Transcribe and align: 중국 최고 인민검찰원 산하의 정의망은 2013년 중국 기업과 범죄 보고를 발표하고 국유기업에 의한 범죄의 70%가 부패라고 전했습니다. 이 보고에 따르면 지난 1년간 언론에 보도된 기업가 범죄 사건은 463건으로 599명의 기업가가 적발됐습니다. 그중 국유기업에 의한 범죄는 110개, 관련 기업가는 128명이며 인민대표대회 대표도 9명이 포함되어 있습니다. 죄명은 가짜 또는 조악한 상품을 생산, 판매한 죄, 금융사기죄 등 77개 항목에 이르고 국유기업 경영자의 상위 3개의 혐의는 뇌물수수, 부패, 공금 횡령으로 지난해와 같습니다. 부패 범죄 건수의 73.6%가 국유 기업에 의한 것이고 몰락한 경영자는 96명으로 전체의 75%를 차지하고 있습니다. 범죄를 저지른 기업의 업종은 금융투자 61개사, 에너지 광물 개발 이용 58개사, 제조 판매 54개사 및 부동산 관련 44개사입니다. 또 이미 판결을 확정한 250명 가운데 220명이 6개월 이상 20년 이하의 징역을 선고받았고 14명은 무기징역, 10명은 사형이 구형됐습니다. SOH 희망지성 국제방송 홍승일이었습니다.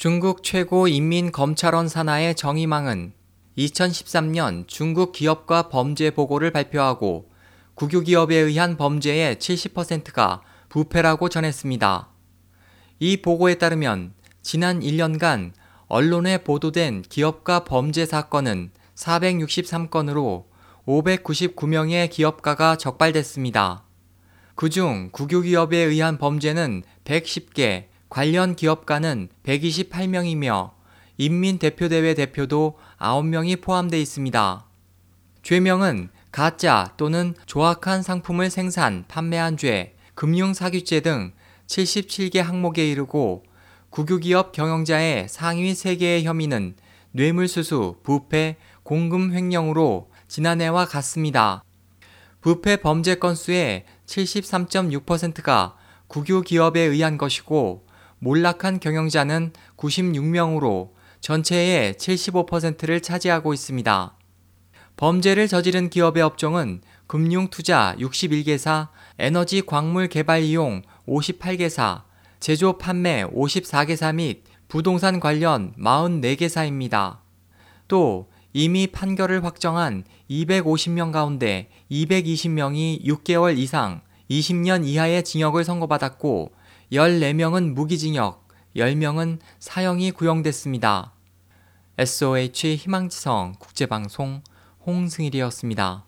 중국 0.00 0.42
최고 0.42 0.88
인민검찰원 0.88 1.86
산하의 1.86 2.34
정의망은 2.34 3.12
2013년 3.58 4.66
중국 4.66 5.12
기업과 5.12 5.68
범죄 5.68 6.10
보고를 6.10 6.52
발표하고 6.52 7.28
국유기업에 7.74 8.34
의한 8.34 8.78
범죄의 8.78 9.36
70%가 9.36 10.40
부패라고 10.70 11.28
전했습니다. 11.28 12.08
이 12.98 13.18
보고에 13.18 13.56
따르면 13.56 14.14
지난 14.40 14.80
1년간 14.80 15.52
언론에 15.88 16.38
보도된 16.38 17.02
기업가 17.02 17.64
범죄 17.64 18.06
사건은 18.06 18.70
463건으로 18.94 20.46
599명의 20.86 22.08
기업가가 22.08 22.76
적발됐습니다. 22.76 23.84
그중 24.54 25.10
국유기업에 25.12 25.76
의한 25.76 26.16
범죄는 26.16 26.84
110개, 27.04 27.89
관련 28.10 28.56
기업가는 28.56 29.28
128명이며 29.44 30.72
인민대표대회 31.16 32.14
대표도 32.14 32.76
9명이 32.98 33.62
포함되어 33.62 34.00
있습니다. 34.00 34.66
죄명은 35.42 36.10
가짜 36.32 36.92
또는 36.96 37.34
조악한 37.46 38.02
상품을 38.02 38.50
생산, 38.50 39.04
판매한 39.06 39.56
죄, 39.56 39.94
금융사기죄 40.16 41.00
등 41.00 41.32
77개 41.68 42.38
항목에 42.38 42.90
이르고 42.90 43.44
국유기업 43.90 44.52
경영자의 44.52 45.28
상위 45.28 45.72
3개의 45.72 46.24
혐의는 46.24 46.74
뇌물수수, 47.12 48.00
부패, 48.02 48.56
공금 48.82 49.32
횡령으로 49.32 50.10
지난해와 50.26 50.86
같습니다. 50.86 51.62
부패 52.40 52.76
범죄 52.76 53.16
건수의 53.16 53.84
73.6%가 54.06 55.76
국유 56.08 56.42
기업에 56.42 56.80
의한 56.80 57.16
것이고 57.16 57.89
몰락한 58.20 58.80
경영자는 58.80 59.52
96명으로 59.76 60.90
전체의 61.20 61.94
75%를 61.94 63.00
차지하고 63.00 63.52
있습니다. 63.52 64.16
범죄를 64.96 65.48
저지른 65.48 65.88
기업의 65.88 66.22
업종은 66.22 66.82
금융투자 67.06 67.96
61개사, 67.98 68.88
에너지 69.18 69.62
광물 69.62 70.08
개발 70.08 70.42
이용 70.42 70.82
58개사, 71.08 72.02
제조 72.38 72.78
판매 72.78 73.24
54개사 73.24 74.14
및 74.14 74.44
부동산 74.68 75.18
관련 75.18 75.74
44개사입니다. 75.78 77.18
또 77.88 78.28
이미 78.52 78.86
판결을 78.86 79.44
확정한 79.44 80.04
250명 80.30 81.12
가운데 81.12 81.70
220명이 81.90 83.04
6개월 83.04 83.56
이상 83.56 84.02
20년 84.30 84.84
이하의 84.84 85.24
징역을 85.24 85.64
선고받았고 85.64 86.52
14명은 86.92 87.72
무기징역, 87.74 88.48
10명은 88.74 89.38
사형이 89.60 90.10
구형됐습니다. 90.10 91.12
SOH 91.98 92.76
희망지성 92.76 93.54
국제방송 93.60 94.42
홍승일이었습니다. 94.84 96.04